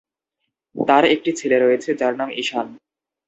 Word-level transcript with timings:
তার 0.75 1.03
একটি 1.05 1.31
ছেলে 1.39 1.57
রয়েছে, 1.59 1.89
যার 1.93 2.13
নাম 2.15 2.29
ঈশান। 2.41 2.67